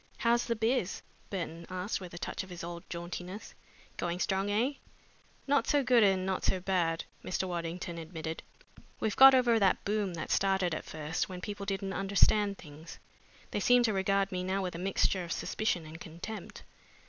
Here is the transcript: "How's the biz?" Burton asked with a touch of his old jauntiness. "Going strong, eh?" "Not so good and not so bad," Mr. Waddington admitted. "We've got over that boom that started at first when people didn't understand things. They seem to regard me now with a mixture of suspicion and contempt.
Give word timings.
"How's 0.17 0.45
the 0.45 0.55
biz?" 0.55 1.03
Burton 1.29 1.67
asked 1.69 2.01
with 2.01 2.11
a 2.15 2.17
touch 2.17 2.41
of 2.41 2.49
his 2.49 2.63
old 2.63 2.81
jauntiness. 2.89 3.53
"Going 3.97 4.19
strong, 4.19 4.49
eh?" 4.49 4.73
"Not 5.45 5.67
so 5.67 5.83
good 5.83 6.01
and 6.01 6.25
not 6.25 6.43
so 6.43 6.59
bad," 6.59 7.03
Mr. 7.23 7.47
Waddington 7.47 7.99
admitted. 7.99 8.41
"We've 8.99 9.15
got 9.15 9.35
over 9.35 9.59
that 9.59 9.85
boom 9.85 10.15
that 10.15 10.31
started 10.31 10.73
at 10.73 10.85
first 10.85 11.29
when 11.29 11.39
people 11.39 11.67
didn't 11.67 11.93
understand 11.93 12.57
things. 12.57 12.97
They 13.51 13.59
seem 13.59 13.83
to 13.83 13.93
regard 13.93 14.31
me 14.31 14.43
now 14.43 14.63
with 14.63 14.73
a 14.73 14.79
mixture 14.79 15.23
of 15.23 15.31
suspicion 15.31 15.85
and 15.85 16.01
contempt. 16.01 16.63